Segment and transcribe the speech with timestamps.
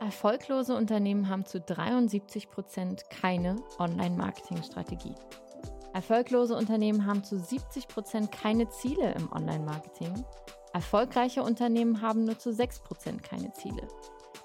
[0.00, 5.14] Erfolglose Unternehmen haben zu 73 Prozent keine Online-Marketing-Strategie.
[5.92, 10.24] Erfolglose Unternehmen haben zu 70 Prozent keine Ziele im Online-Marketing.
[10.72, 13.88] Erfolgreiche Unternehmen haben nur zu 6 Prozent keine Ziele.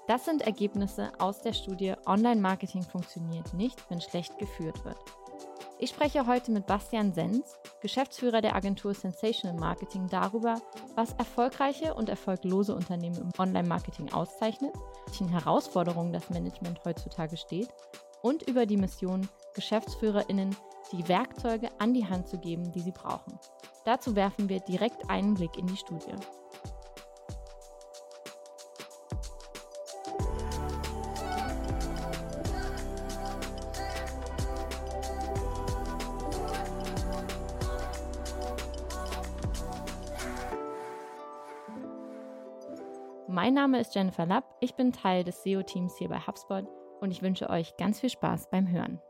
[0.06, 4.98] Das sind Ergebnisse aus der Studie Online-Marketing funktioniert nicht, wenn schlecht geführt wird.
[5.82, 10.60] Ich spreche heute mit Bastian Sens, Geschäftsführer der Agentur Sensational Marketing, darüber,
[10.94, 14.74] was erfolgreiche und erfolglose Unternehmen im Online-Marketing auszeichnet,
[15.06, 17.70] welchen Herausforderungen das Management heutzutage steht
[18.20, 20.54] und über die Mission, GeschäftsführerInnen
[20.92, 23.38] die Werkzeuge an die Hand zu geben, die sie brauchen.
[23.86, 26.12] Dazu werfen wir direkt einen Blick in die Studie.
[43.32, 46.66] Mein Name ist Jennifer Lapp, ich bin Teil des SEO-Teams hier bei HubSpot
[47.00, 49.00] und ich wünsche euch ganz viel Spaß beim Hören.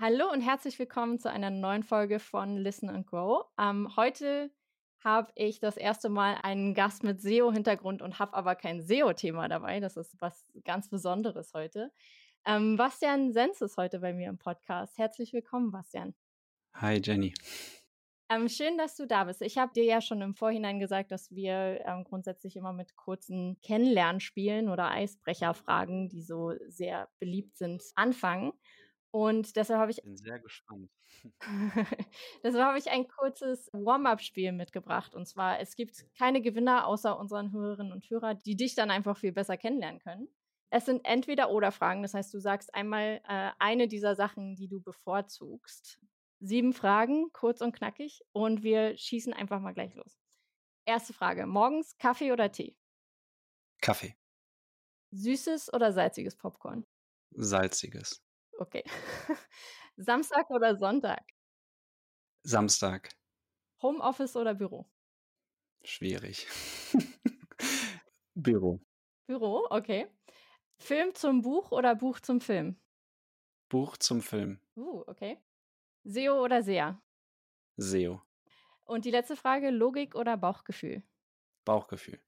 [0.00, 3.46] Hallo und herzlich willkommen zu einer neuen Folge von Listen and Grow.
[3.56, 4.50] Ähm, heute
[4.98, 9.78] habe ich das erste Mal einen Gast mit SEO-Hintergrund und habe aber kein SEO-Thema dabei.
[9.78, 11.92] Das ist was ganz Besonderes heute.
[12.44, 14.98] Ähm, Bastian Sens ist heute bei mir im Podcast.
[14.98, 16.14] Herzlich willkommen, Bastian.
[16.74, 17.32] Hi, Jenny.
[18.32, 19.42] Ähm, schön, dass du da bist.
[19.42, 23.58] Ich habe dir ja schon im Vorhinein gesagt, dass wir ähm, grundsätzlich immer mit kurzen
[23.60, 28.52] Kennenlernspielen oder Eisbrecherfragen, die so sehr beliebt sind, anfangen.
[29.10, 30.00] Und deshalb habe ich.
[30.00, 30.88] Bin sehr gespannt.
[32.44, 35.16] deshalb habe ich ein kurzes Warm-up-Spiel mitgebracht.
[35.16, 39.16] Und zwar, es gibt keine Gewinner außer unseren Hörerinnen und Hörer, die dich dann einfach
[39.16, 40.28] viel besser kennenlernen können.
[40.70, 42.02] Es sind entweder oder Fragen.
[42.02, 45.98] Das heißt, du sagst einmal äh, eine dieser Sachen, die du bevorzugst.
[46.40, 48.22] Sieben Fragen, kurz und knackig.
[48.32, 50.18] Und wir schießen einfach mal gleich los.
[50.86, 51.46] Erste Frage.
[51.46, 52.76] Morgens Kaffee oder Tee?
[53.80, 54.16] Kaffee.
[55.12, 56.86] Süßes oder salziges Popcorn?
[57.32, 58.22] Salziges.
[58.58, 58.84] Okay.
[59.96, 61.24] Samstag oder Sonntag?
[62.42, 63.10] Samstag.
[63.82, 64.90] Homeoffice oder Büro?
[65.82, 66.46] Schwierig.
[68.34, 68.80] Büro.
[69.26, 70.08] Büro, okay.
[70.78, 72.80] Film zum Buch oder Buch zum Film?
[73.68, 74.60] Buch zum Film.
[74.76, 75.38] Uh, okay.
[76.04, 77.00] SEO oder SEA?
[77.76, 78.20] SEO.
[78.84, 81.02] Und die letzte Frage, Logik oder Bauchgefühl?
[81.64, 82.20] Bauchgefühl.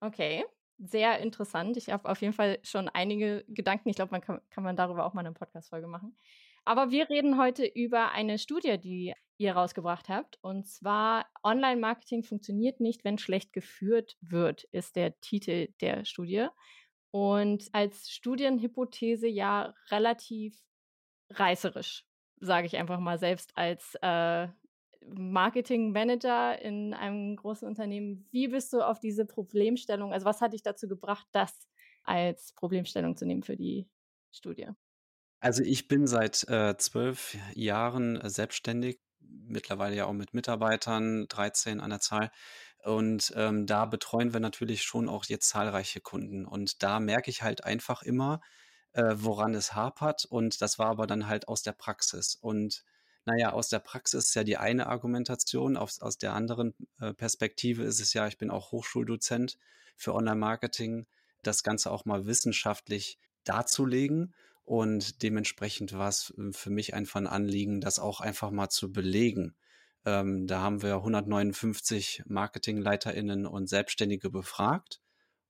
[0.00, 0.44] Okay,
[0.78, 1.76] sehr interessant.
[1.76, 3.88] Ich habe auf jeden Fall schon einige Gedanken.
[3.88, 6.16] Ich glaube, man kann, kann man darüber auch mal eine Podcast-Folge machen.
[6.64, 10.38] Aber wir reden heute über eine Studie, die ihr rausgebracht habt.
[10.42, 16.48] Und zwar Online-Marketing funktioniert nicht, wenn schlecht geführt wird, ist der Titel der Studie.
[17.10, 20.60] Und als Studienhypothese ja relativ
[21.30, 22.07] reißerisch
[22.40, 24.48] sage ich einfach mal selbst als äh,
[25.14, 28.26] Marketing Manager in einem großen Unternehmen.
[28.30, 31.68] Wie bist du auf diese Problemstellung, also was hat dich dazu gebracht, das
[32.04, 33.88] als Problemstellung zu nehmen für die
[34.30, 34.68] Studie?
[35.40, 41.80] Also ich bin seit äh, zwölf Jahren äh, selbstständig, mittlerweile ja auch mit Mitarbeitern, 13
[41.80, 42.30] an der Zahl.
[42.84, 46.44] Und ähm, da betreuen wir natürlich schon auch jetzt zahlreiche Kunden.
[46.44, 48.40] Und da merke ich halt einfach immer,
[48.92, 50.24] äh, woran es hapert.
[50.24, 52.34] Und das war aber dann halt aus der Praxis.
[52.34, 52.84] Und
[53.24, 55.76] naja, aus der Praxis ist ja die eine Argumentation.
[55.76, 59.58] Aus, aus der anderen äh, Perspektive ist es ja, ich bin auch Hochschuldozent
[59.96, 61.06] für Online-Marketing,
[61.42, 64.34] das Ganze auch mal wissenschaftlich darzulegen.
[64.64, 68.92] Und dementsprechend war es äh, für mich einfach ein Anliegen, das auch einfach mal zu
[68.92, 69.54] belegen.
[70.04, 75.00] Ähm, da haben wir 159 MarketingleiterInnen und Selbstständige befragt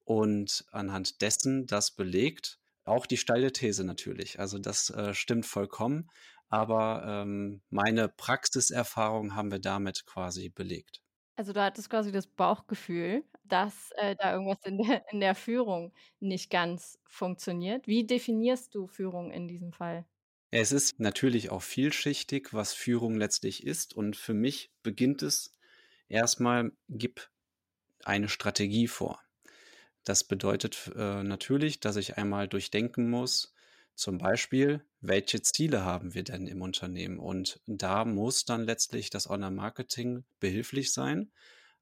[0.05, 2.58] und anhand dessen das belegt,
[2.89, 4.41] auch die steile These natürlich.
[4.41, 6.11] Also das äh, stimmt vollkommen.
[6.49, 11.03] Aber ähm, meine Praxiserfahrung haben wir damit quasi belegt.
[11.37, 15.93] Also du hattest quasi das Bauchgefühl, dass äh, da irgendwas in der, in der Führung
[16.21, 17.87] nicht ganz funktioniert.
[17.87, 20.05] Wie definierst du Führung in diesem Fall?
[20.51, 23.95] Es ist natürlich auch vielschichtig, was Führung letztlich ist.
[23.95, 25.55] Und für mich beginnt es
[26.09, 27.31] erstmal, gib
[28.05, 29.23] eine Strategie vor.
[30.05, 33.55] Das bedeutet äh, natürlich, dass ich einmal durchdenken muss,
[33.99, 37.19] zum Beispiel, welche Ziele haben wir denn im Unternehmen?
[37.19, 41.33] Und da muss dann letztlich das Online-Marketing behilflich sein.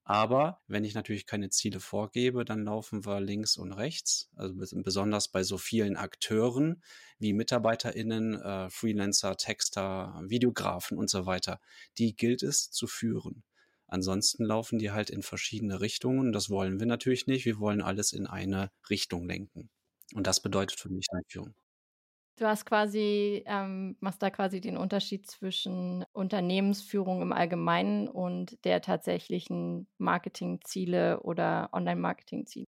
[0.02, 4.30] Aber wenn ich natürlich keine Ziele vorgebe, dann laufen wir links und rechts.
[4.34, 6.82] Also besonders bei so vielen Akteuren
[7.18, 11.60] wie MitarbeiterInnen, äh, Freelancer, Texter, Videografen und so weiter.
[11.98, 13.42] Die gilt es zu führen.
[13.88, 16.32] Ansonsten laufen die halt in verschiedene Richtungen.
[16.32, 17.44] Das wollen wir natürlich nicht.
[17.44, 19.70] Wir wollen alles in eine Richtung lenken.
[20.14, 21.54] Und das bedeutet für mich Einführung.
[22.38, 28.82] Du hast quasi, ähm, machst da quasi den Unterschied zwischen Unternehmensführung im Allgemeinen und der
[28.82, 32.66] tatsächlichen Marketingziele oder Online-Marketing-Ziele.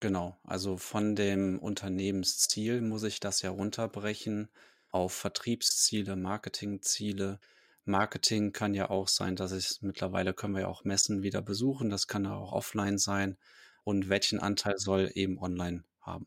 [0.00, 4.50] Genau, also von dem Unternehmensziel muss ich das ja runterbrechen
[4.90, 7.40] auf Vertriebsziele, Marketingziele.
[7.86, 11.88] Marketing kann ja auch sein, dass es mittlerweile können wir ja auch Messen wieder besuchen,
[11.88, 13.36] das kann ja auch offline sein.
[13.84, 16.26] Und welchen Anteil soll eben online haben?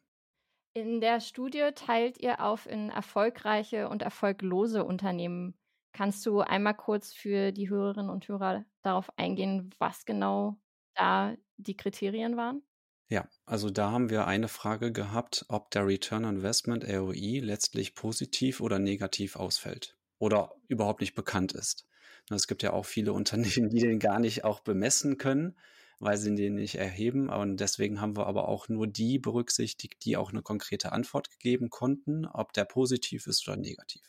[0.74, 5.58] In der Studie teilt ihr auf in erfolgreiche und erfolglose Unternehmen.
[5.92, 10.58] Kannst du einmal kurz für die Hörerinnen und Hörer darauf eingehen, was genau
[10.96, 12.64] da die Kriterien waren?
[13.10, 17.96] Ja, also da haben wir eine Frage gehabt, ob der Return on Investment ROI letztlich
[17.96, 21.88] positiv oder negativ ausfällt oder überhaupt nicht bekannt ist.
[22.30, 25.56] Es gibt ja auch viele Unternehmen, die den gar nicht auch bemessen können
[26.00, 27.30] weil sie den nicht erheben.
[27.30, 31.70] Und deswegen haben wir aber auch nur die berücksichtigt, die auch eine konkrete Antwort gegeben
[31.70, 34.02] konnten, ob der positiv ist oder negativ.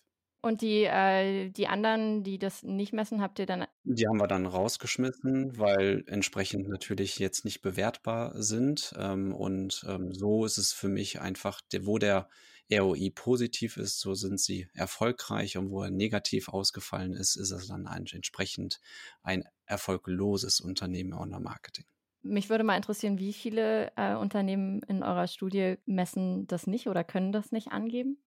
[0.43, 3.67] Und die, äh, die anderen, die das nicht messen, habt ihr dann.
[3.85, 8.95] Die haben wir dann rausgeschmissen, weil entsprechend natürlich jetzt nicht bewertbar sind.
[8.97, 12.31] Ähm, und ähm, so ist es für mich einfach, wo der
[12.73, 17.69] ROI positiv ist, so sind sie erfolgreich und wo er negativ ausgefallen ist, ist es
[17.69, 18.81] dann ein, entsprechend
[19.23, 21.87] ein erfolgloses Unternehmen Online-Marketing.
[22.23, 27.03] Mich würde mal interessieren, wie viele äh, Unternehmen in eurer Studie messen das nicht oder
[27.03, 28.23] können das nicht angeben?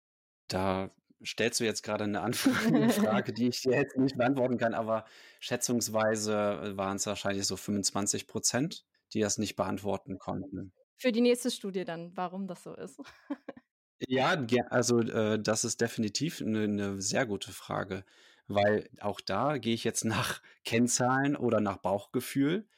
[0.48, 0.90] Da
[1.24, 2.22] stellst du jetzt gerade eine,
[2.66, 5.04] eine Frage, die ich dir jetzt nicht beantworten kann, aber
[5.40, 10.72] schätzungsweise waren es wahrscheinlich so 25 Prozent, die das nicht beantworten konnten.
[10.96, 13.00] Für die nächste Studie dann, warum das so ist.
[14.06, 14.36] Ja,
[14.70, 18.04] also äh, das ist definitiv eine, 'ne sehr gute Frage,
[18.46, 22.68] weil auch da gehe ich jetzt nach Kennzahlen oder nach Bauchgefühl.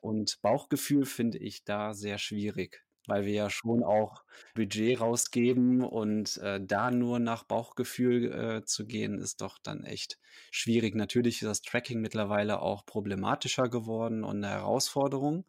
[0.00, 4.24] Und Bauchgefühl finde ich da sehr schwierig, weil wir ja schon auch
[4.54, 8.32] Budget rausgeben und äh, da nur nach Bauchgefühl
[8.62, 10.18] äh, zu gehen, ist doch dann echt
[10.50, 10.94] schwierig.
[10.96, 15.46] Natürlich ist das Tracking mittlerweile auch problematischer geworden und eine Herausforderung.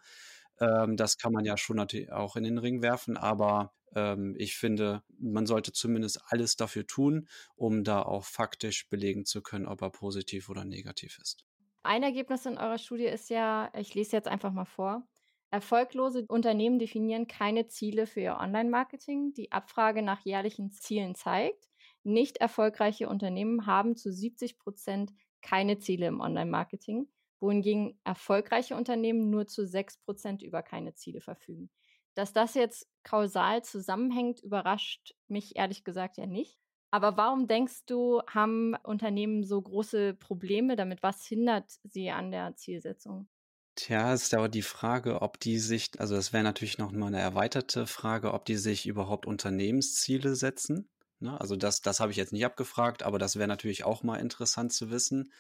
[0.60, 4.56] Ähm, das kann man ja schon natürlich auch in den Ring werfen, aber ähm, ich
[4.56, 9.82] finde, man sollte zumindest alles dafür tun, um da auch faktisch belegen zu können, ob
[9.82, 11.46] er positiv oder negativ ist.
[11.84, 15.08] Ein Ergebnis in eurer Studie ist ja, ich lese jetzt einfach mal vor,
[15.56, 19.34] Erfolglose Unternehmen definieren keine Ziele für ihr Online-Marketing.
[19.34, 21.70] Die Abfrage nach jährlichen Zielen zeigt,
[22.04, 27.08] nicht erfolgreiche Unternehmen haben zu 70 Prozent keine Ziele im Online-Marketing,
[27.40, 31.70] wohingegen erfolgreiche Unternehmen nur zu 6 Prozent über keine Ziele verfügen.
[32.16, 36.58] Dass das jetzt kausal zusammenhängt, überrascht mich ehrlich gesagt ja nicht.
[36.92, 41.04] Aber warum denkst du, haben Unternehmen so große Probleme damit?
[41.04, 43.28] Was hindert sie an der Zielsetzung?
[43.76, 47.20] Tja, ist aber die Frage, ob die sich, also das wäre natürlich noch mal eine
[47.20, 50.88] erweiterte Frage, ob die sich überhaupt Unternehmensziele setzen.
[51.20, 51.40] Ne?
[51.40, 54.72] Also das, das habe ich jetzt nicht abgefragt, aber das wäre natürlich auch mal interessant
[54.72, 55.34] zu wissen.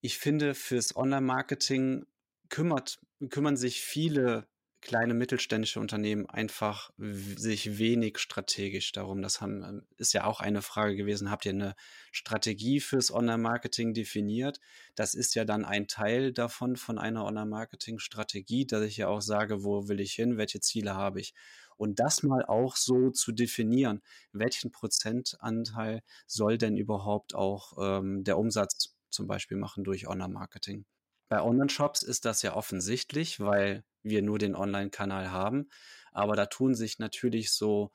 [0.00, 2.06] Ich finde, fürs Online-Marketing
[2.48, 2.98] kümmert,
[3.28, 4.48] kümmern sich viele
[4.82, 9.22] kleine mittelständische Unternehmen einfach sich wenig strategisch darum.
[9.22, 11.30] Das haben, ähm, ist ja auch eine Frage gewesen.
[11.30, 11.74] Habt ihr eine
[12.10, 14.60] Strategie fürs Online-Marketing definiert?
[14.94, 19.64] Das ist ja dann ein Teil davon, von einer Online-Marketing-Strategie, dass ich ja auch sage,
[19.64, 20.36] wo will ich hin?
[20.36, 21.32] Welche Ziele habe ich?
[21.76, 24.02] Und das mal auch so zu definieren.
[24.32, 30.84] Welchen Prozentanteil soll denn überhaupt auch ähm, der Umsatz zum Beispiel machen durch Online-Marketing?
[31.28, 35.68] Bei Online-Shops ist das ja offensichtlich, weil wir nur den Online-Kanal haben.
[36.12, 37.92] Aber da tun sich natürlich so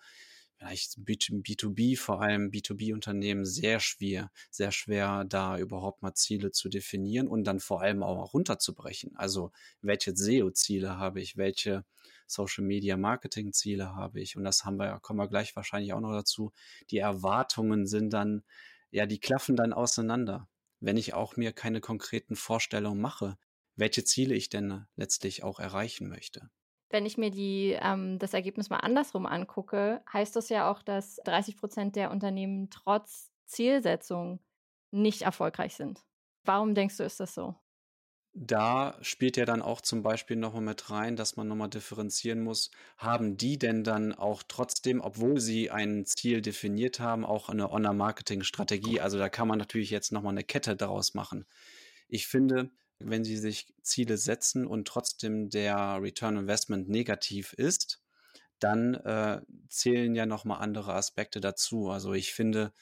[0.57, 7.27] vielleicht B2B, vor allem B2B-Unternehmen sehr schwer, sehr schwer, da überhaupt mal Ziele zu definieren
[7.27, 9.15] und dann vor allem auch runterzubrechen.
[9.15, 11.85] Also welche SEO-Ziele habe ich, welche
[12.25, 16.01] Social Media Marketing Ziele habe ich und das haben wir, kommen wir gleich wahrscheinlich auch
[16.01, 16.51] noch dazu.
[16.89, 18.43] Die Erwartungen sind dann,
[18.89, 20.47] ja, die klaffen dann auseinander
[20.79, 23.37] wenn ich auch mir keine konkreten Vorstellungen mache,
[23.77, 26.49] welche Ziele ich denn letztlich auch erreichen möchte.
[26.89, 31.17] Wenn ich mir die, ähm, das Ergebnis mal andersrum angucke, heißt das ja auch, dass
[31.25, 34.39] 30 Prozent der Unternehmen trotz Zielsetzung
[34.91, 36.05] nicht erfolgreich sind.
[36.43, 37.55] Warum denkst du, ist das so?
[38.39, 42.69] da spielt ja dann auch zum Beispiel nochmal mit rein, dass man nochmal differenzieren muss,
[42.97, 48.99] haben die denn dann auch trotzdem, obwohl sie ein Ziel definiert haben, auch eine Online-Marketing-Strategie?
[49.01, 51.45] Also da kann man natürlich jetzt nochmal eine Kette daraus machen.
[52.07, 52.69] Ich finde,
[52.99, 58.01] wenn sie sich Ziele setzen und trotzdem der Return Investment negativ ist,
[58.59, 61.89] dann äh, zählen ja nochmal andere Aspekte dazu.
[61.89, 62.73] Also ich finde,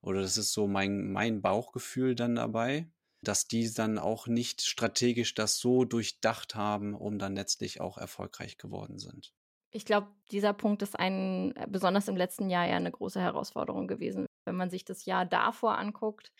[0.00, 2.90] oder das ist so mein, mein Bauchgefühl dann dabei,
[3.22, 8.58] dass die dann auch nicht strategisch das so durchdacht haben, um dann letztlich auch erfolgreich
[8.58, 9.32] geworden sind.
[9.70, 13.88] Ich glaube, dieser Punkt ist ein, äh, besonders im letzten Jahr ja eine große Herausforderung
[13.88, 14.26] gewesen.
[14.44, 16.30] Wenn man sich das Jahr davor anguckt,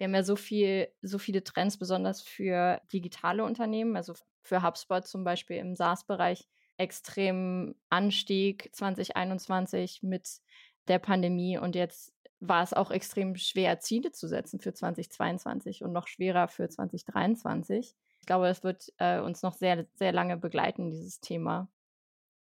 [0.00, 5.06] wir haben ja so viel, so viele Trends, besonders für digitale Unternehmen, also für HubSpot
[5.06, 10.40] zum Beispiel im SaaS-Bereich extrem Anstieg 2021 mit
[10.88, 15.92] der Pandemie und jetzt war es auch extrem schwer, Ziele zu setzen für 2022 und
[15.92, 17.94] noch schwerer für 2023.
[18.20, 21.68] Ich glaube, es wird äh, uns noch sehr, sehr lange begleiten, dieses Thema.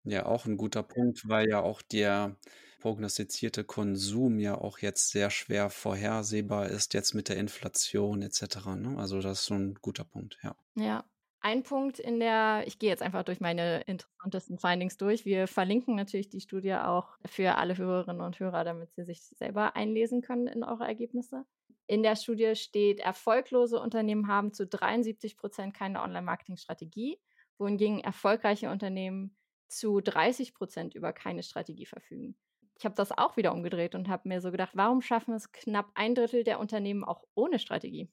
[0.05, 2.37] Ja, auch ein guter Punkt, weil ja auch der
[2.81, 8.76] prognostizierte Konsum ja auch jetzt sehr schwer vorhersehbar ist, jetzt mit der Inflation etc.
[8.76, 8.97] Ne?
[8.99, 10.57] Also das ist so ein guter Punkt, ja.
[10.76, 11.05] Ja,
[11.40, 15.25] ein Punkt in der, ich gehe jetzt einfach durch meine interessantesten Findings durch.
[15.25, 19.75] Wir verlinken natürlich die Studie auch für alle Hörerinnen und Hörer, damit sie sich selber
[19.76, 21.45] einlesen können in eure Ergebnisse.
[21.87, 27.19] In der Studie steht, erfolglose Unternehmen haben zu 73 Prozent keine Online-Marketing-Strategie,
[27.57, 29.37] wohingegen erfolgreiche Unternehmen
[29.69, 32.37] zu 30 Prozent über keine Strategie verfügen.
[32.79, 35.91] Ich habe das auch wieder umgedreht und habe mir so gedacht, warum schaffen es knapp
[35.95, 38.11] ein Drittel der Unternehmen auch ohne Strategie?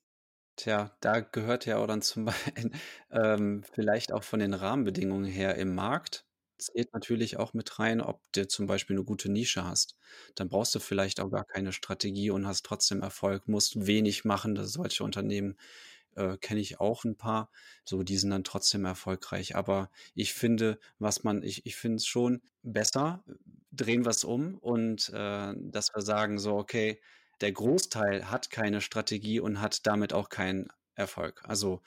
[0.58, 2.72] Tja, da gehört ja auch dann zum Beispiel
[3.12, 6.26] ähm, vielleicht auch von den Rahmenbedingungen her im Markt
[6.58, 9.98] zählt natürlich auch mit rein, ob du zum Beispiel eine gute Nische hast.
[10.36, 14.56] Dann brauchst du vielleicht auch gar keine Strategie und hast trotzdem Erfolg, musst wenig machen.
[14.66, 15.58] solche Unternehmen
[16.16, 17.50] äh, kenne ich auch ein paar.
[17.86, 19.56] So, die sind dann trotzdem erfolgreich.
[19.56, 23.24] Aber ich finde, was man, ich, ich finde es schon besser,
[23.72, 27.00] drehen wir es um und äh, dass wir sagen, so, okay,
[27.42, 31.42] der Großteil hat keine Strategie und hat damit auch keinen Erfolg.
[31.46, 31.82] Also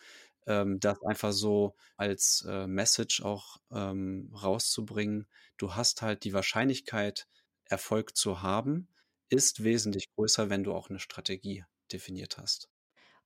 [0.46, 5.26] ähm, das einfach so als äh, Message auch ähm, rauszubringen.
[5.56, 7.26] Du hast halt die Wahrscheinlichkeit,
[7.64, 8.88] Erfolg zu haben,
[9.28, 12.70] ist wesentlich größer, wenn du auch eine Strategie definiert hast.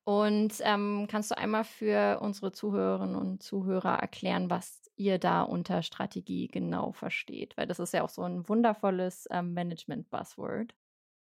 [0.05, 5.81] Und ähm, kannst du einmal für unsere Zuhörerinnen und Zuhörer erklären, was ihr da unter
[5.81, 7.55] Strategie genau versteht?
[7.57, 10.73] Weil das ist ja auch so ein wundervolles ähm, Management-Buzzword.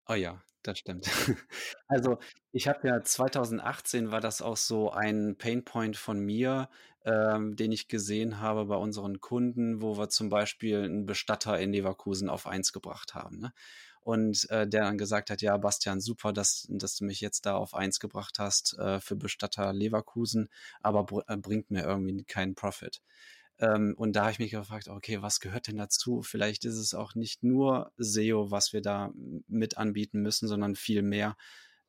[0.08, 1.08] Oh ja, das stimmt.
[1.88, 2.20] Also,
[2.54, 6.70] ich habe ja 2018 war das auch so ein Painpoint von mir,
[7.04, 11.74] ähm, den ich gesehen habe bei unseren Kunden, wo wir zum Beispiel einen Bestatter in
[11.74, 13.54] Leverkusen auf eins gebracht haben, ne?
[14.02, 17.56] Und, äh, der dann gesagt hat: „Ja, Bastian, super, dass dass du mich jetzt da
[17.56, 20.50] auf eins gebracht hast, äh, für Bestatter Leverkusen,
[20.82, 23.02] aber br äh, bringt mir irgendwie keinen Profit.“
[23.60, 26.22] ähm, und da habe ich mich gefragt, okay, was gehört denn dazu?
[26.24, 29.12] Vielleicht ist es auch nicht nur SEO, was wir da
[29.48, 31.38] mit anbieten müssen, sondern viel mehr.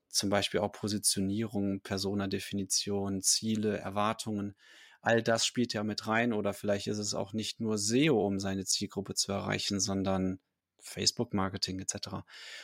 [0.09, 4.55] Zum Beispiel auch Positionierung, Persona-Definition, Ziele, Erwartungen.
[5.01, 6.33] All das spielt ja mit rein.
[6.35, 10.39] Oder vielleicht ist es auch nicht nur SEO, um seine Zielgruppe zu erreichen, sondern
[10.83, 12.09] Facebook-Marketing etc.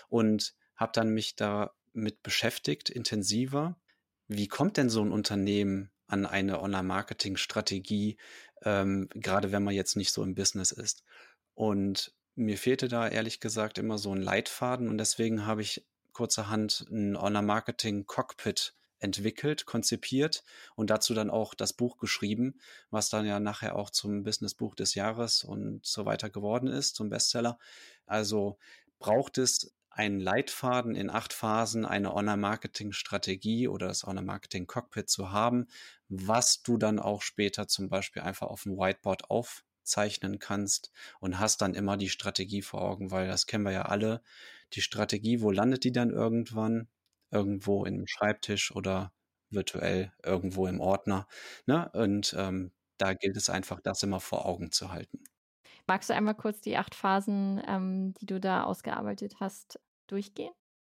[0.09, 3.77] Und habe dann mich damit beschäftigt, intensiver.
[4.29, 8.17] Wie kommt denn so ein Unternehmen an eine Online-Marketing-Strategie,
[8.63, 11.05] ähm, gerade wenn man jetzt nicht so im Business ist.
[11.55, 16.87] Und mir fehlte da ehrlich gesagt immer so ein Leitfaden und deswegen habe ich kurzerhand
[16.91, 22.59] ein Online-Marketing-Cockpit entwickelt, konzipiert und dazu dann auch das Buch geschrieben,
[22.91, 27.09] was dann ja nachher auch zum Business-Buch des Jahres und so weiter geworden ist, zum
[27.09, 27.59] Bestseller.
[28.07, 28.59] Also
[28.99, 35.67] braucht es einen Leitfaden in acht Phasen, eine Online-Marketing-Strategie oder das Online-Marketing-Cockpit zu haben,
[36.09, 41.63] was du dann auch später zum Beispiel einfach auf dem Whiteboard aufzeichnen kannst und hast
[41.63, 44.23] dann immer die Strategie vor Augen, weil das kennen wir ja alle.
[44.75, 46.89] Die Strategie, wo landet die dann irgendwann?
[47.31, 49.13] Irgendwo im Schreibtisch oder
[49.51, 51.27] virtuell irgendwo im Ordner.
[51.67, 51.91] Ne?
[51.93, 55.25] Und ähm, da gilt es einfach, das immer vor Augen zu halten.
[55.87, 60.53] Magst du einmal kurz die acht Phasen, ähm, die du da ausgearbeitet hast, durchgehen?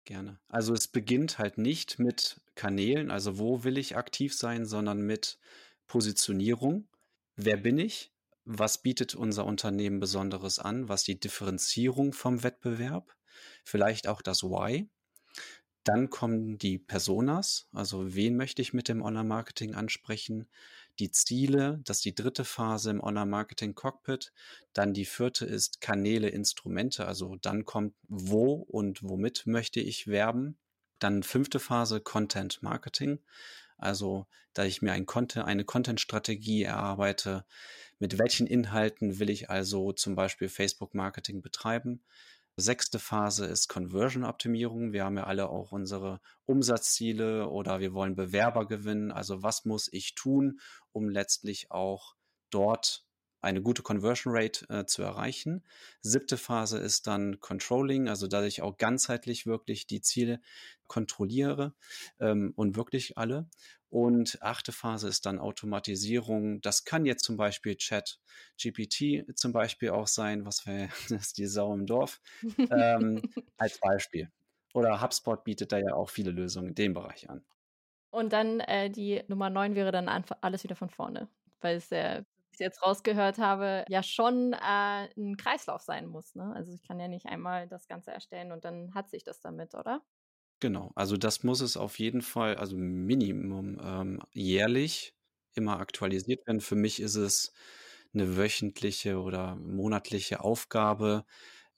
[0.05, 0.41] Gerne.
[0.49, 5.39] Also es beginnt halt nicht mit Kanälen, also wo will ich aktiv sein, sondern mit
[5.87, 6.89] Positionierung.
[7.37, 8.13] Wer bin ich?
[8.45, 10.89] Was bietet unser Unternehmen Besonderes an?
[10.89, 13.15] Was die Differenzierung vom Wettbewerb?
[13.65, 14.89] Vielleicht auch das Why.
[15.85, 20.47] Dann kommen die Personas, also wen möchte ich mit dem Online-Marketing ansprechen?
[20.99, 24.33] Die Ziele, das ist die dritte Phase im Online-Marketing-Cockpit.
[24.75, 30.59] Dann die vierte ist Kanäle, Instrumente, also dann kommt wo und womit möchte ich werben.
[30.99, 33.19] Dann fünfte Phase Content Marketing,
[33.79, 37.47] also da ich mir ein Content, eine Content-Strategie erarbeite,
[37.99, 42.03] mit welchen Inhalten will ich also zum Beispiel Facebook-Marketing betreiben.
[42.57, 44.93] Sechste Phase ist Conversion-Optimierung.
[44.93, 49.13] Wir haben ja alle auch unsere Umsatzziele oder wir wollen Bewerber gewinnen.
[49.13, 50.61] Also was muss ich tun,
[50.93, 52.15] um letztlich auch
[52.51, 53.05] dort
[53.41, 55.65] eine gute Conversion Rate äh, zu erreichen.
[56.01, 60.41] Siebte Phase ist dann Controlling, also dass ich auch ganzheitlich wirklich die Ziele
[60.87, 61.75] kontrolliere
[62.19, 63.49] ähm, und wirklich alle.
[63.89, 66.61] Und achte Phase ist dann Automatisierung.
[66.61, 68.21] Das kann jetzt zum Beispiel Chat
[68.61, 72.21] GPT zum Beispiel auch sein, was wir, das ist die Sau im Dorf,
[72.71, 73.23] ähm,
[73.57, 74.31] als Beispiel.
[74.75, 77.45] Oder HubSpot bietet da ja auch viele Lösungen in dem Bereich an.
[78.11, 81.29] Und dann, äh, die Nummer 9 wäre dann einfach alles wieder von vorne,
[81.61, 82.25] weil es ich
[82.61, 86.53] jetzt rausgehört habe, ja schon, äh, 'n Kreislauf sein muss, ne?
[86.55, 89.75] Also, ich kann ja nicht einmal das Ganze erstellen und dann hat sich das damit,
[89.75, 90.03] oder?
[90.63, 95.15] Genau, also das muss es auf jeden Fall also Minimum, ähm, jährlich
[95.55, 96.61] immer aktualisiert werden.
[96.61, 97.55] Für mich ist es
[98.13, 101.25] 'ne wöchentliche oder monatliche Aufgabe,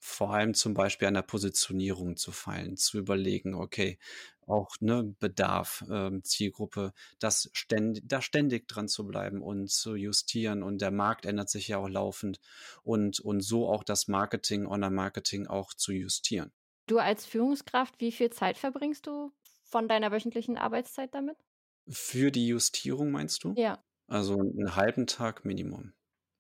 [0.04, 3.98] vor allem zum Beispiel an der Positionierung zu feilen, zu überlegen, okay,
[4.46, 10.62] auch, ne, Bedarf, ähm, Zielgruppe, das ständ da ständig dran zu bleiben und zu justieren
[10.64, 12.40] und der Markt ändert sich ja auch laufend
[12.82, 16.52] und und so auch das Marketing Online-Marketing auch zu justieren.
[16.88, 19.32] Du als Führungskraft, wie viel Zeit verbringst du
[19.64, 21.36] von deiner wöchentlichen Arbeitszeit damit?
[21.88, 23.56] Für die Justierung meinst du?
[23.56, 23.82] Ja.
[24.08, 25.94] Also 'n halben Tag Minimum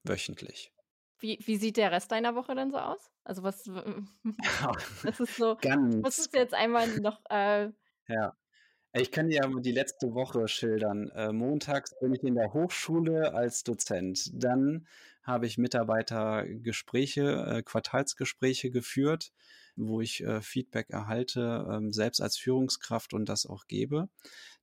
[0.04, 0.72] wöchentlich.
[1.22, 3.10] Wie wie sieht der Rest deiner Woche denn so aus?
[3.22, 3.80] Also, was w
[5.04, 7.70] was ist so was Ganz ist jetzt einmal noch, äh
[8.08, 8.36] Ja.
[8.94, 11.08] Ich kann dir ja die letzte Woche schildern.
[11.14, 14.30] Äh, montags bin ich in der Hochschule als Dozent.
[14.34, 14.86] Dann
[15.22, 19.32] habe ich Mitarbeitergespräche, äh, Quartalsgespräche geführt,
[19.76, 24.08] wo ich, äh, Feedback erhalte, ähm, selbst als Führungskraft und das auch gebe.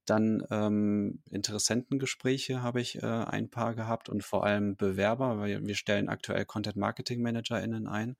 [0.10, 5.76] Dann, ähm, Interessentengespräche habe ich, äh, ein paar gehabt und vor allem Bewerber, weil wir
[5.76, 8.18] stellen aktuell Content-Marketing-ManagerInnen ein.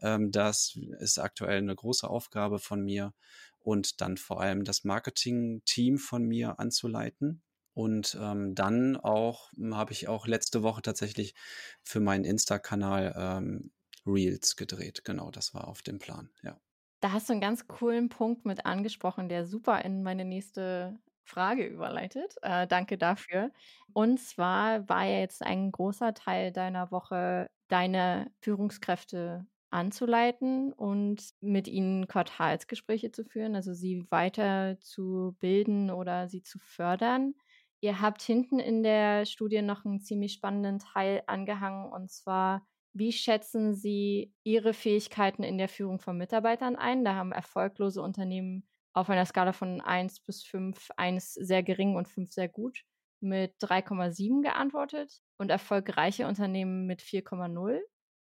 [0.00, 3.14] Ähm, das ist aktuell 'ne große Aufgabe von mir
[3.60, 7.42] und dann vor allem das Marketingteam von mir anzuleiten.
[7.74, 11.34] Und, ähm, dann auch hm, habe ich auch letzte Woche tatsächlich
[11.82, 13.72] für meinen Insta-Kanal, ähm,
[14.06, 15.04] Reels gedreht.
[15.04, 16.60] Genau, das war auf dem Plan, ja.
[17.02, 21.66] Da hast du 'n ganz coolen Punkt mit angesprochen, der super in meine nächste Frage
[21.66, 22.36] überleitet.
[22.42, 23.50] Äh, danke dafür.
[23.92, 32.06] Und zwar war jetzt ein großer Teil deiner Woche, deine Führungskräfte anzuleiten und mit ihnen
[32.08, 37.34] Quartalsgespräche zu führen, also sie weiterzubilden oder sie zu fördern.
[37.80, 43.12] Ihr habt hinten in der Studie noch 'n ziemlich spannenden Teil angehangen, und zwar: Wie
[43.12, 47.04] schätzen Sie Ihre Fähigkeiten in der Führung von Mitarbeitern ein?
[47.04, 52.08] Da haben erfolglose Unternehmen auf einer Skala von 1 bis 5, 1 sehr gering und
[52.08, 52.82] 5 sehr gut,
[53.20, 57.82] mit 3,7 geantwortet und erfolgreiche Unternehmen mit 4,0.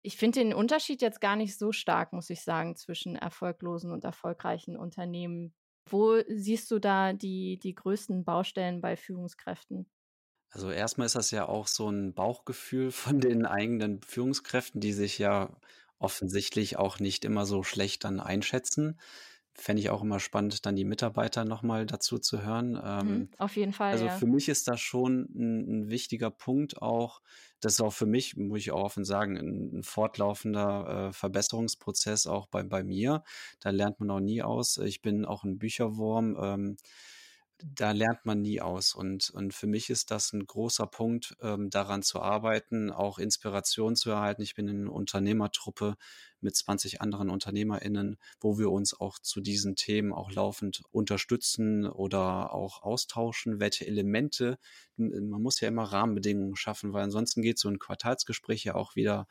[0.02, 4.04] Ich finde den Unterschied jetzt gar nicht so stark, muss ich sagen, zwischen erfolglosen und
[4.04, 5.54] erfolgreichen Unternehmen.
[5.88, 9.90] Wo siehst du da die die größten Baustellen bei Führungskräften?
[10.52, 14.92] Also, erst mal ist das ja auch so 'n Bauchgefühl von den eigenen Führungskräften, die
[14.92, 15.56] sich ja
[15.98, 19.00] offensichtlich auch nicht immer so schlecht dann einschätzen.
[19.56, 22.78] Fände ich auch immer spannend, dann die Mitarbeiter noch mal dazu zu hören.
[23.02, 24.20] Mhm, Ähm, auf jeden Fall, also, ja.
[24.20, 27.22] für mich ist das schon 'n 'n wichtiger Punkt auch
[27.60, 32.26] das ist auch für mich, muss ich auch offen sagen, 'n 'n fortlaufender, äh, Verbesserungsprozess
[32.26, 33.24] auch bei bei mir.
[33.60, 34.78] Da lernt man auch nie aus.
[34.78, 36.76] Ich bin auch 'n Bücherwurm, ähm,
[37.64, 38.94] da lernt man nie aus.
[38.94, 43.96] Und und für mich ist das 'n großer Punkt, ähm, daran zu arbeiten, auch Inspiration
[43.96, 44.42] zu erhalten.
[44.42, 45.96] Ich bin in 'ner Unternehmertruppe
[46.44, 52.54] mit 20 anderen UnternehmerInnen, wo wir uns auch zu diesen Themen auch laufend unterstützen oder
[52.54, 54.58] auch austauschen, welche Elemente
[54.96, 59.26] man muss ja immer Rahmenbedingungen schaffen, weil ansonsten geht so 'n Quartalsgespräch ja auch wieder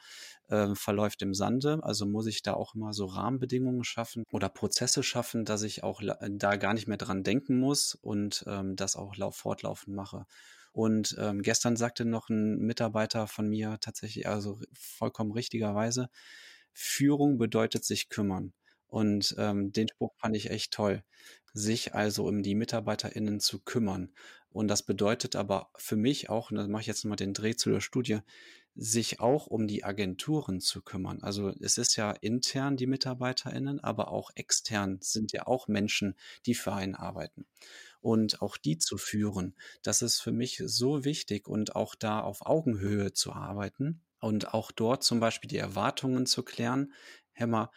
[0.49, 1.79] äh, verläuft im Sande.
[1.83, 6.01] Also, muss ich da auch immer so Rahmenbedingungen schaffen oder Prozesse schaffen, dass ich auch
[6.01, 10.25] la da gar nicht mehr dran denken muss und, ähm, das auch lau fortlaufend mache.
[10.73, 16.09] Und, ähm, gestern sagte noch 'n Mitarbeiter von mir tatsächlich also, vollkommen richtigerweise:
[16.73, 18.53] „Führung bedeutet sich kümmern.“
[18.87, 21.03] Und, ähm, den Spruch fand ich echt toll.
[21.53, 24.13] Sich also um die MitarbeiterInnen zu kümmern.
[24.49, 27.33] Und das bedeutet aber für mich auch, und dann mache ich jetzt noch mal den
[27.33, 28.19] Dreh zu der Studie,
[28.75, 31.21] sich auch um die Agenturen zu kümmern.
[31.21, 36.15] Also, es ist ja intern die MitarbeiterInnen, aber auch extern sind ja auch Menschen,
[36.47, 37.45] die für einen arbeiten.
[38.01, 42.45] Und auch die zu führen, das ist für mich so wichtig und auch da auf
[42.45, 46.93] Augenhöhe zu arbeiten und auch dort zum Beispiel die Erwartungen zu klären:
[47.33, 47.71] „Hör mal,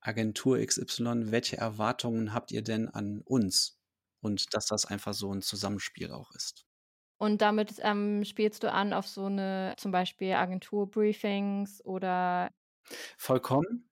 [0.00, 3.78] Agentur XY, welche Erwartungen habt ihr denn an uns?“
[4.22, 6.64] Und dass das einfach so 'n Zusammenspiel auch ist.
[7.20, 12.50] Und damit, ähm, spielst du an auf so 'ne zum Beispiel Agentur-Briefings oder
[13.18, 13.90] Vollkommen,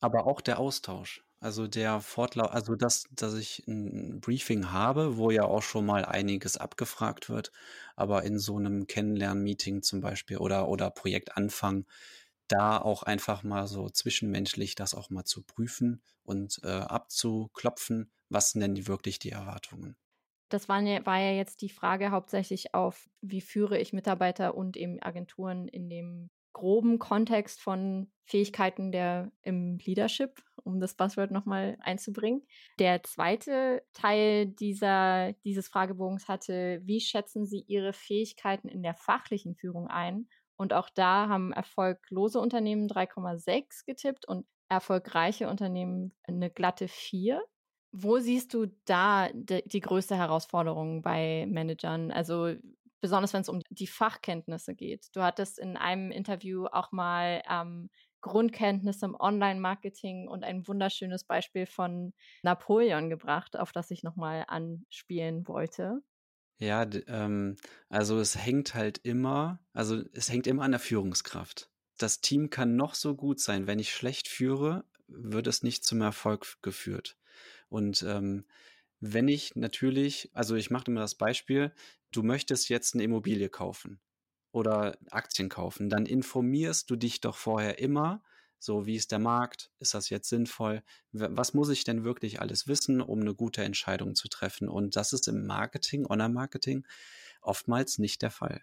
[0.00, 1.24] aber auch der Austausch.
[1.42, 5.86] Also, der Fortlau also, dass dass ich 'n 'n Briefing habe, wo ja auch schon
[5.86, 7.50] mal einiges abgefragt wird,
[7.96, 11.86] aber in so 'nem Kennenlern-Meeting zum Beispiel oder oder Projektanfang,
[12.48, 18.50] da auch einfach mal so zwischenmenschlich das auch mal zu prüfen und, äh, abzuklopfen, was
[18.50, 19.96] sind denn wirklich die Erwartungen?
[20.52, 24.76] Das waren ja war ja jetzt die Frage hauptsächlich auf: Wie führe ich Mitarbeiter und
[24.76, 31.76] eben Agenturen in dem groben Kontext von Fähigkeiten der im Leadership, um das Buzzword nochmal
[31.80, 32.46] einzubringen.
[32.78, 39.56] Der zweite Teil dieser, dieses Fragebogens hatte, wie schätzen Sie Ihre Fähigkeiten in der fachlichen
[39.56, 40.28] Führung ein?
[40.56, 47.42] Und auch da haben erfolglose Unternehmen 3,6 getippt und erfolgreiche Unternehmen eine glatte 4.
[47.92, 52.12] Wo siehst du da die, die größte Herausforderung bei Managern?
[52.12, 52.54] Also
[53.00, 55.08] besonders wenn es um die Fachkenntnisse geht.
[55.14, 61.66] Du hattest in einem Interview auch mal ähm, Grundkenntnisse im Online-Marketing und ein wunderschönes Beispiel
[61.66, 66.02] von Napoleon gebracht, auf das ich nochmal anspielen wollte.
[66.58, 67.56] Ja, ähm,
[67.88, 71.70] also es hängt halt immer, also es hängt immer an der Führungskraft.
[71.96, 76.02] Das Team kann noch so gut sein, wenn ich schlecht führe, wird es nicht zum
[76.02, 77.16] Erfolg geführt.
[77.68, 78.44] Und ähm,
[79.00, 81.72] wenn ich natürlich, also ich mache immer das Beispiel,
[82.12, 84.00] du möchtest jetzt eine Immobilie kaufen
[84.52, 88.22] oder Aktien kaufen, dann informierst du dich doch vorher immer,
[88.58, 92.68] so wie ist der Markt, ist das jetzt sinnvoll, was muss ich denn wirklich alles
[92.68, 94.68] wissen, um eine gute Entscheidung zu treffen?
[94.68, 96.86] Und das ist im Marketing, Online-Marketing
[97.40, 98.62] oftmals nicht der Fall.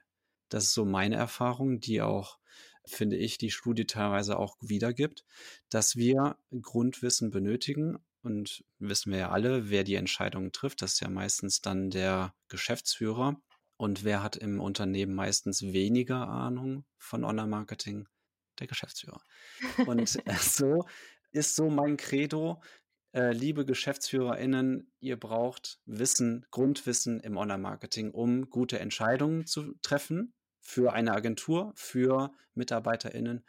[0.49, 2.38] Das ist so meine Erfahrung, die auch,
[2.86, 5.25] finde ich, die Studie teilweise auch wiedergibt,
[5.69, 10.82] dass wir Grundwissen benötigen, und wissen wir ja alle, wer die Entscheidungen trifft.
[10.82, 13.41] Das ist ja meistens dann der Geschäftsführer.
[13.77, 18.08] Und wer hat im Unternehmen meistens weniger Ahnung von Online-Marketing?
[18.60, 19.21] Der Geschäftsführer.
[19.86, 20.10] Und
[20.41, 20.86] so
[21.32, 22.62] ist so mein Credo.
[23.13, 30.93] Äh, liebe GeschäftsführerInnen, ihr braucht Wissen, Grundwissen im Online-Marketing, um gute Entscheidungen zu treffen für
[30.93, 33.45] eine Agentur, für MitarbeiterInnen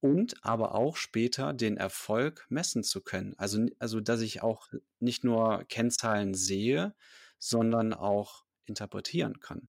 [0.00, 3.34] und aber auch später den Erfolg messen zu können.
[3.38, 4.68] Also, also dass ich auch
[5.00, 6.94] nicht nur Kennzahlen sehe,
[7.38, 9.68] sondern auch interpretieren kann.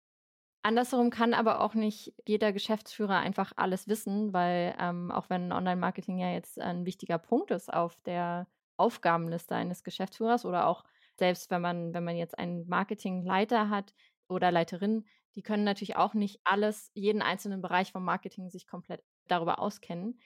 [0.63, 6.17] Andersherum kann aber auch nicht jeder Geschäftsführer einfach alles wissen, weil ähm, auch wenn Online-Marketing
[6.17, 10.83] ja jetzt ein wichtiger Punkt ist auf der Aufgabenliste eines Geschäftsführers oder auch
[11.15, 13.93] selbst wenn man, wenn man jetzt einen Marketingleiter hat
[14.27, 19.03] oder Leiterin, die können natürlich auch nicht alles, jeden einzelnen Bereich vom Marketing sich komplett
[19.27, 20.19] darüber auskennen.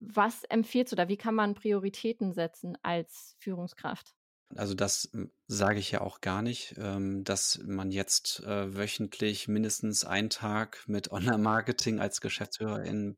[0.00, 1.08] Was empfiehlst du da?
[1.08, 4.14] Wie kann man Prioritäten setzen als Führungskraft?
[4.54, 9.48] Also das hm, sage ich ja auch gar nicht, ähm, dass man jetzt äh, wöchentlich
[9.48, 13.16] mindestens einen Tag mit Online-Marketing als Geschäftsführerin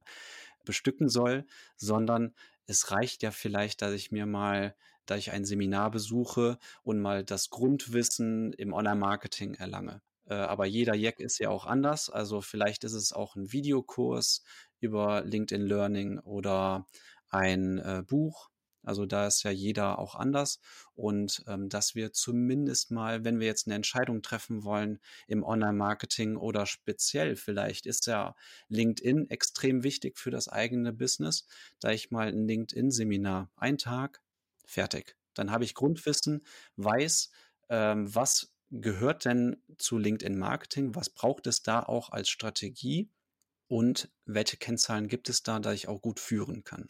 [0.64, 1.46] bestücken soll,
[1.76, 2.34] sondern
[2.66, 7.24] es reicht ja vielleicht, dass ich mir mal, da ich ein Seminar besuche und mal
[7.24, 10.02] das Grundwissen im Online-Marketing erlange.
[10.28, 12.10] Äh, aber jeder Jack ist ja auch anders.
[12.10, 14.42] Also vielleicht ist es auch ein Videokurs
[14.80, 16.86] über LinkedIn Learning oder
[17.30, 18.50] ein äh, Buch.
[18.84, 20.60] Also da ist ja jeder auch anders.
[20.94, 26.36] Und ähm, dass wir zumindest mal, wenn wir jetzt eine Entscheidung treffen wollen im Online-Marketing
[26.36, 28.34] oder speziell vielleicht ist ja
[28.68, 31.46] LinkedIn extrem wichtig für das eigene Business,
[31.80, 34.22] da ich mal ein LinkedIn-Seminar, ein Tag,
[34.64, 35.16] fertig.
[35.34, 36.44] Dann habe ich Grundwissen,
[36.76, 37.30] weiß,
[37.68, 40.94] ähm, was gehört denn zu LinkedIn Marketing?
[40.94, 43.10] Was braucht es da auch als Strategie?
[43.66, 46.88] Und welche Kennzahlen gibt es da, da ich auch gut führen kann?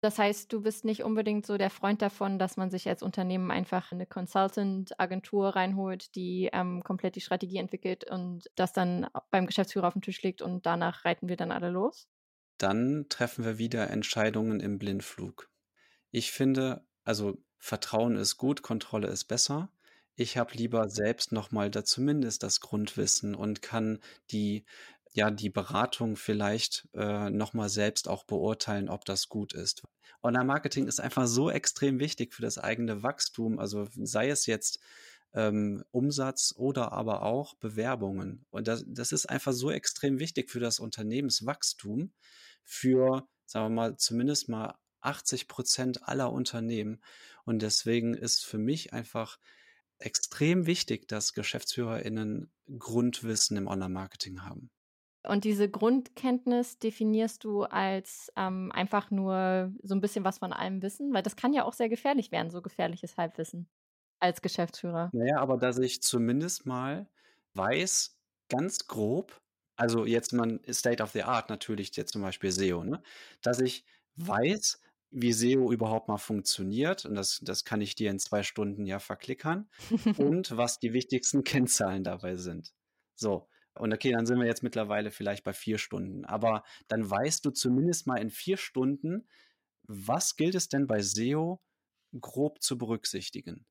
[0.00, 3.50] Das heißt, du bist nicht unbedingt so der Freund davon, dass man sich als Unternehmen
[3.50, 9.88] einfach eine Consultant-Agentur reinholt, die ähm, komplett die Strategie entwickelt und das dann beim Geschäftsführer
[9.88, 12.08] auf dem Tisch liegt und danach reiten wir dann alle los?
[12.58, 15.50] Dann treffen wir wieder Entscheidungen im Blindflug.
[16.10, 19.70] Ich finde, also Vertrauen ist gut, Kontrolle ist besser.
[20.16, 24.00] Ich habe lieber selbst nochmal da zumindest das Grundwissen und kann
[24.30, 24.64] die
[25.16, 29.82] ja, die Beratung vielleicht äh, nochmal selbst auch beurteilen, ob das gut ist.
[30.22, 34.78] Online-Marketing ist einfach so extrem wichtig für das eigene Wachstum, also sei es jetzt
[35.32, 38.44] ähm, Umsatz oder aber auch Bewerbungen.
[38.50, 42.12] Und das, das ist einfach so extrem wichtig für das Unternehmenswachstum,
[42.62, 47.00] für, sagen wir mal, zumindest mal 80 Prozent aller Unternehmen.
[47.44, 49.38] Und deswegen ist für mich einfach
[49.98, 54.70] extrem wichtig, dass GeschäftsführerInnen Grundwissen im Online-Marketing haben.
[55.26, 60.82] Und diese Grundkenntnis definierst du als ähm, einfach nur so ein bisschen was von allem
[60.82, 63.68] wissen, weil das kann ja auch sehr gefährlich werden, so gefährliches Halbwissen
[64.20, 65.10] als Geschäftsführer.
[65.12, 67.08] Naja, aber dass ich zumindest mal
[67.54, 68.16] weiß,
[68.48, 69.40] ganz grob,
[69.76, 73.02] also jetzt man State of the Art natürlich jetzt zum Beispiel SEO, ne?
[73.42, 73.84] dass ich
[74.16, 78.86] weiß, wie SEO überhaupt mal funktioniert und das, das kann ich dir in zwei Stunden
[78.86, 79.68] ja verklickern
[80.18, 82.74] und was die wichtigsten Kennzahlen dabei sind.
[83.14, 86.24] So, und okay, dann sind wir jetzt mittlerweile vielleicht bei vier Stunden.
[86.24, 89.28] Aber dann weißt du zumindest mal in vier Stunden,
[89.82, 91.62] was gilt es denn bei SEO
[92.20, 93.66] grob zu berücksichtigen?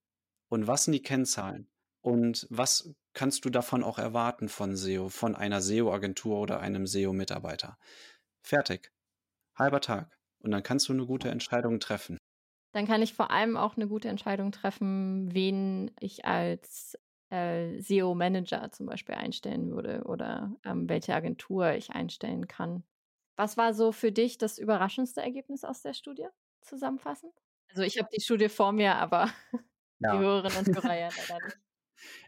[0.50, 1.70] Und was sind die Kennzahlen?
[2.02, 7.80] Und was kannst du davon auch erwarten von SEO, von einer SEO-Agentur oder einem SEO-Mitarbeiter?
[8.44, 8.92] Fertig.
[9.56, 10.15] Halber Tag.
[10.46, 12.18] Und dann kannst du eine gute Entscheidung treffen.
[12.72, 16.98] Dann kann ich vor allem auch eine gute Entscheidung treffen, wen ich als
[17.32, 22.84] äh, SEO-Manager zum Beispiel einstellen würde oder ähm, welche Agentur ich einstellen kann.
[23.38, 26.28] Was war so für dich das überraschendste Ergebnis aus der Studie
[26.62, 27.34] zusammenfassend?
[27.70, 29.30] Also ich habe die Studie vor mir, aber
[30.00, 30.14] ja.
[30.14, 31.58] die Hörerinnen und Hörer ja leider nicht.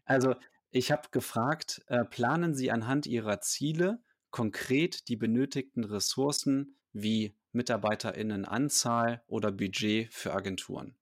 [0.05, 0.35] Also
[0.71, 4.01] ich habe gefragt, äh, planen Sie anhand Ihrer Ziele
[4.31, 10.95] konkret die benötigten Ressourcen wie Mitarbeiterinnenanzahl oder Budget für Agenturen.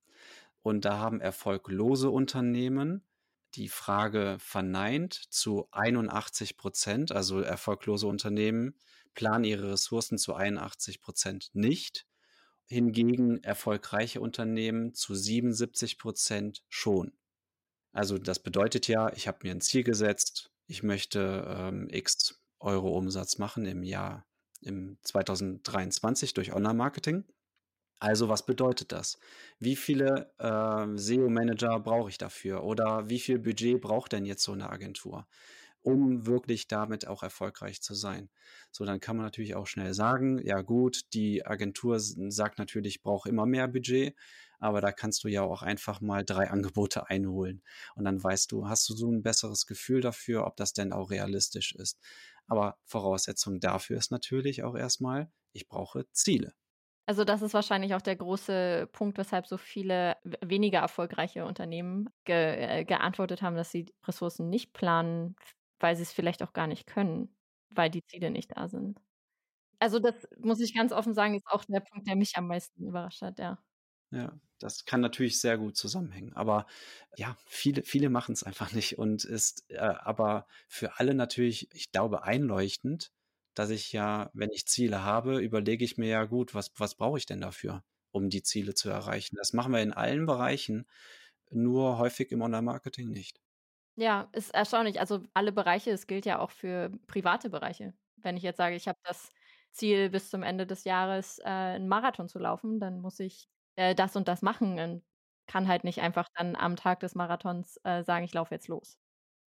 [0.62, 3.04] Und da haben erfolglose Unternehmen
[3.56, 8.76] die Frage verneint zu 81 Prozent, also erfolglose Unternehmen
[9.14, 12.06] planen ihre Ressourcen zu 81 Prozent nicht.
[12.68, 17.14] Hingegen erfolgreiche Unternehmen zu 77 Prozent schon.
[17.94, 22.98] Also das bedeutet ja, ich habe mir ein Ziel gesetzt, ich möchte ähm, x Euro
[22.98, 24.26] Umsatz machen im Jahr
[24.66, 27.26] im 2023 durch Online-Marketing.
[28.00, 29.18] Also was bedeutet das?
[29.60, 32.64] Wie viele äh, SEO-Manager brauche ich dafür?
[32.64, 35.28] Oder wie viel Budget braucht denn jetzt so eine Agentur,
[35.82, 38.30] um wirklich damit auch erfolgreich zu sein?
[38.72, 43.02] So, dann kann man natürlich auch schnell sagen, ja gut, die Agentur sagt natürlich, ich
[43.02, 44.14] brauche immer mehr Budget,
[44.60, 47.64] aber da kannst du ja auch einfach mal drei Angebote einholen.
[47.96, 51.10] Und dann weißt du, hast du so ein besseres Gefühl dafür, ob das denn auch
[51.12, 52.00] realistisch ist.
[52.48, 56.54] Aber Voraussetzung dafür ist natürlich auch erstmal, ich brauche Ziele.
[57.08, 62.36] Also das ist wahrscheinlich auch der große Punkt, weshalb so viele weniger erfolgreiche Unternehmen ge
[62.82, 65.36] äh, geantwortet haben, dass sie Ressourcen nicht planen,
[65.80, 67.38] weil sie es vielleicht auch gar nicht können,
[67.70, 69.00] weil die Ziele nicht da sind.
[69.80, 72.86] Also das muss ich ganz offen sagen, ist auch der Punkt, der mich am meisten
[72.88, 73.60] überrascht hat, ja.
[74.12, 76.34] Ja, das kann natürlich sehr gut zusammenhängen.
[76.34, 76.68] Aber
[77.16, 81.92] ja, viele, viele machen es einfach nicht und ist äh, aber für alle natürlich, ich
[81.92, 83.12] glaube, einleuchtend,
[83.56, 87.18] dass ich ja, wenn ich Ziele habe, überlege ich mir ja gut, was, was brauche
[87.18, 89.36] ich denn dafür, um die Ziele zu erreichen.
[89.38, 90.88] Das machen wir in allen Bereichen,
[91.52, 93.40] nur häufig im Online-Marketing nicht.
[93.98, 95.00] Ja, ist erstaunlich.
[95.00, 97.94] Also alle Bereiche, es gilt ja auch für private Bereiche.
[98.18, 99.32] Wenn ich jetzt sage, ich habe das
[99.72, 103.96] Ziel, bis zum Ende des Jahres äh, einen Marathon zu laufen, dann muss ich äh,
[103.96, 105.04] das und das machen und
[105.48, 108.98] kann halt nicht einfach dann am Tag des Marathons äh, sagen, ich laufe jetzt los.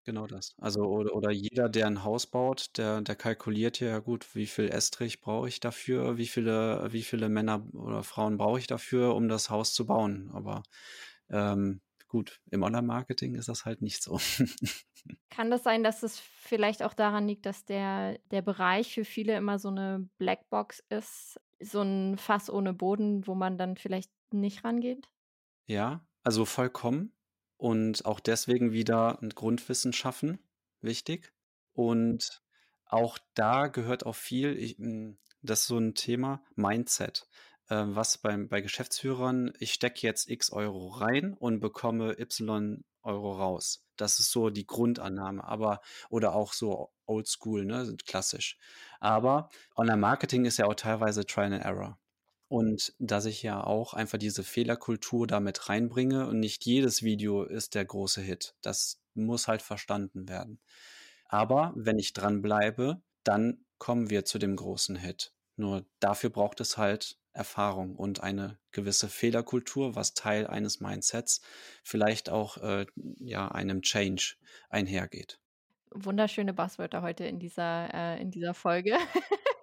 [0.08, 0.54] Genau das.
[0.60, 4.70] Also oder, oder jeder, der ein Haus baut, der, der kalkuliert ja gut, wie viel
[4.70, 9.28] Estrich brauche ich dafür, wie viele, wie viele Männer oder Frauen brauche ich dafür, um
[9.30, 10.30] das Haus zu bauen.
[10.32, 10.62] Aber
[11.30, 11.82] ähm,
[12.16, 14.22] gut, im Online-Marketing ist das halt nicht so.
[15.30, 19.36] Kann das sein, dass es vielleicht auch daran liegt, dass der, der Bereich für viele
[19.36, 24.64] immer so eine Blackbox ist, so ein Fass ohne Boden, wo man dann vielleicht nicht
[24.64, 25.10] rangeht?
[25.66, 27.12] Ja, also vollkommen
[27.58, 30.40] und auch deswegen wieder ein Grundwissen schaffen,
[30.80, 31.34] wichtig.
[31.74, 32.42] Und
[32.86, 37.28] auch da gehört auch viel, ich, hm, das ist so ein Thema, Mindset.
[37.70, 43.34] Äh, was beim, bei Geschäftsführern, ich stecke jetzt x Euro rein und bekomme y Euro
[43.34, 43.84] raus.
[43.98, 48.58] Das ist so die Grundannahme, aber oder auch so oldschool, ne, klassisch.
[49.00, 52.00] Aber Online-Marketing ist ja auch teilweise Trial and Error.
[52.48, 57.76] Und dass ich ja auch einfach diese Fehlerkultur damit reinbringe und nicht jedes Video ist
[57.76, 58.56] der große Hit.
[58.62, 60.60] Das muss halt verstanden werden.
[61.28, 65.34] Aber wenn ich dranbleibe, dann kommen wir zu dem großen Hit.
[65.56, 71.42] Nur dafür braucht es halt Erfahrung und eine gewisse Fehlerkultur, was Teil eines Mindsets
[71.84, 72.86] vielleicht auch äh,
[73.20, 74.36] ja einem Change
[74.70, 75.40] einhergeht.
[75.92, 78.98] Wunderschöne Buzzwörter heute in dieser äh, in dieser Folge.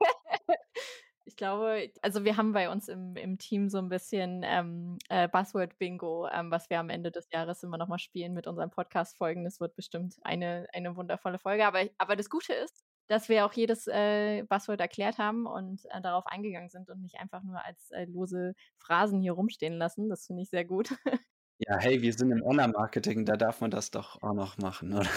[1.33, 5.29] Ich glaube, also wir haben bei uns im, im Team so ein bisschen ähm, äh,
[5.29, 9.43] Buzzword-Bingo, ähm, was wir am Ende des Jahres immer nochmal spielen mit unseren Podcast-Folgen.
[9.43, 11.65] Das wird bestimmt eine, eine wundervolle Folge.
[11.65, 16.01] Aber, aber das Gute ist, dass wir auch jedes äh, Buzzword erklärt haben und äh,
[16.01, 20.09] darauf eingegangen sind und nicht einfach nur als äh, lose Phrasen hier rumstehen lassen.
[20.09, 20.95] Das finde ich sehr gut.
[21.69, 25.09] Ja, hey, wir sind im Online-Marketing, da darf man das doch auch noch machen, oder?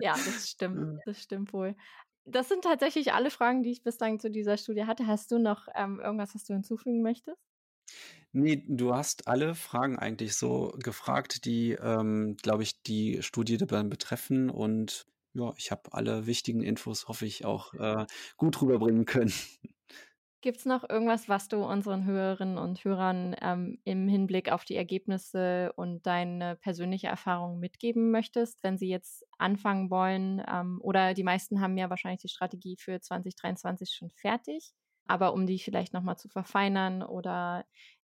[0.00, 1.02] ja, das stimmt.
[1.04, 1.76] Das stimmt wohl
[2.26, 5.06] das sind tatsächlich alle Fragen, die ich bislang zu dieser Studie hatte.
[5.06, 7.40] Hast du noch ähm, irgendwas, was du hinzufügen möchtest?
[8.32, 14.50] Nee, du hast alle Fragen eigentlich so gefragt, die, ähm, glaube ich, die Studie betreffen.
[14.50, 19.32] Und ja, ich habe alle wichtigen Infos, hoffe ich, auch äh, gut rüberbringen können.
[20.42, 24.76] Gibt es noch irgendwas, was du unseren Hörerinnen und Hörern ähm, im Hinblick auf die
[24.76, 30.42] Ergebnisse und deine persönliche Erfahrung mitgeben möchtest, wenn sie jetzt anfangen wollen?
[30.46, 34.72] Ähm, oder die meisten haben ja wahrscheinlich die Strategie für 2023 schon fertig,
[35.06, 37.64] aber um die vielleicht nochmal zu verfeinern oder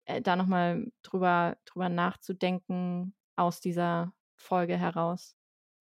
[0.06, 5.36] äh, da nochmal drüber, drüber nachzudenken aus dieser Folge heraus.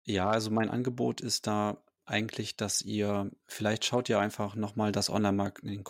[0.09, 5.09] Ja, also mein Angebot ist da eigentlich, dass ihr vielleicht schaut ihr einfach nochmal das
[5.09, 5.83] Online-Marketing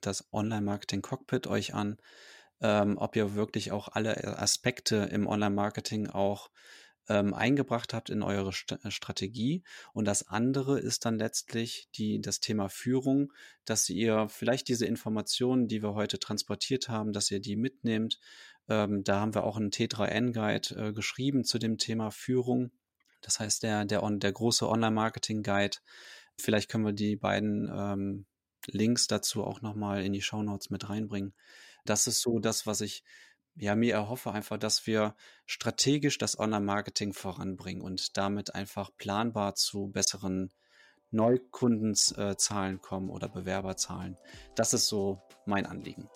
[0.00, 1.96] das Online-Marketing Cockpit euch an,
[2.60, 6.50] ähm, ob ihr wirklich auch alle Aspekte im Online-Marketing auch
[7.08, 9.64] ähm, eingebracht habt in eure St äh, Strategie.
[9.92, 13.32] Und das andere ist dann letztlich die, das Thema Führung,
[13.64, 18.20] dass ihr vielleicht diese Informationen, die wir heute transportiert haben, dass ihr die mitnehmt.
[18.68, 22.70] Ähm, da haben wir auch einen T3N-Guide äh, geschrieben zu dem Thema Führung.
[23.24, 25.78] Das heißt, der, der, der große Online-Marketing-Guide.
[26.38, 28.26] Vielleicht können wir die beiden ähm,
[28.66, 31.34] Links dazu auch nochmal in die Show Notes mit reinbringen.
[31.84, 33.02] Das ist so das, was ich
[33.56, 35.14] ja, mir erhoffe einfach, dass wir
[35.46, 40.52] strategisch das Online-Marketing voranbringen und damit einfach planbar zu besseren
[41.10, 44.16] Neukundenzahlen kommen oder Bewerberzahlen.
[44.56, 46.10] Das ist so mein Anliegen.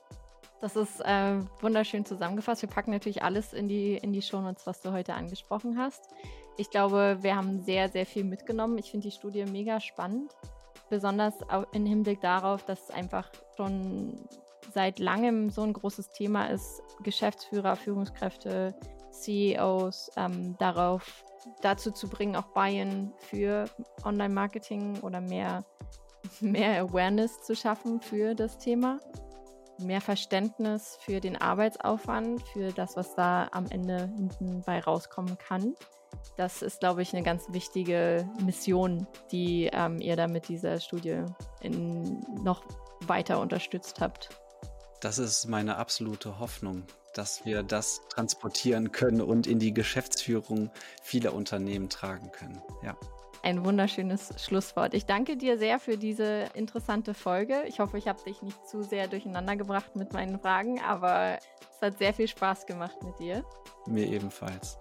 [0.61, 2.62] Das ist äh, wunderschön zusammengefasst.
[2.62, 6.03] Wir packen natürlich alles in die, in die Shownotes, was du heute angesprochen hast.
[6.59, 8.79] Ich glaube, wir haben sehr, sehr viel mitgenommen.
[8.79, 10.33] Ich finde die Studie mega spannend.
[10.90, 11.35] Besonders
[11.73, 14.29] im Hinblick darauf, dass einfach schon
[14.75, 18.75] seit langem so ein großes Thema ist, Geschäftsführer, Führungskräfte,
[19.12, 21.25] CEOs ähm, darauf
[21.62, 23.66] dazu zu bringen, auch Buy-in für
[24.05, 25.64] Online-Marketing oder mehr,
[26.40, 28.99] mehr Awareness zu schaffen für das Thema,
[29.79, 35.75] mehr Verständnis für den Arbeitsaufwand, für das, was da am Ende hinten bei rauskommen kann.
[36.37, 41.25] Das ist, glaube ich, eine ganz wichtige Mission, die ähm, ihr da mit dieser Studie
[41.61, 42.62] in, noch
[43.07, 44.29] weiter unterstützt habt.
[45.01, 50.71] Das ist meine absolute Hoffnung, dass wir das transportieren können und in die Geschäftsführung
[51.03, 52.62] vieler Unternehmen tragen können.
[52.83, 52.97] Ja.
[53.42, 54.94] Ein wunderschönes Schlusswort.
[54.94, 57.62] Ich danke dir sehr für diese interessante Folge.
[57.68, 61.38] Ich hoffe, ich habe dich nicht zu sehr durcheinander gebracht mit meinen Fragen, aber
[61.77, 63.44] es hat sehr viel Spaß gemacht mit dir.
[63.87, 64.77] Mir ebenfalls.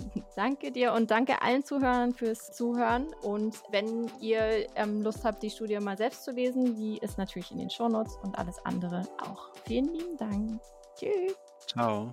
[0.36, 3.06] danke dir und danke allen Zuhörern fürs Zuhören.
[3.22, 7.50] Und wenn ihr ähm, Lust habt, die Studie mal selbst zu lesen, die ist natürlich
[7.50, 9.50] in den Shownotes und alles andere auch.
[9.64, 10.60] Vielen lieben Dank.
[10.96, 11.36] Tschüss.
[11.66, 12.10] Ciao.